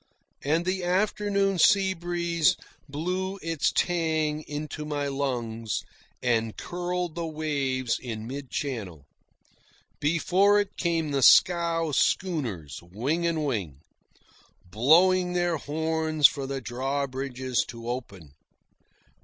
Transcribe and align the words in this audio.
And 0.43 0.65
the 0.65 0.83
afternoon 0.83 1.59
seabreeze 1.59 2.55
blew 2.89 3.37
its 3.43 3.71
tang 3.71 4.41
into 4.47 4.83
my 4.83 5.07
lungs, 5.07 5.83
and 6.23 6.57
curled 6.57 7.13
the 7.13 7.27
waves 7.27 7.99
in 7.99 8.25
mid 8.25 8.49
channel. 8.49 9.05
Before 9.99 10.59
it 10.59 10.75
came 10.75 11.11
the 11.11 11.21
scow 11.21 11.91
schooners, 11.91 12.81
wing 12.81 13.27
and 13.27 13.45
wing, 13.45 13.81
blowing 14.65 15.33
their 15.33 15.57
horns 15.57 16.27
for 16.27 16.47
the 16.47 16.61
drawbridges 16.61 17.63
to 17.67 17.87
open. 17.87 18.31